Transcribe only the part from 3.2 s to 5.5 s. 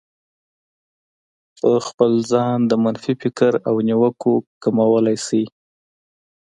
فکر او نيوکو کمولای شئ.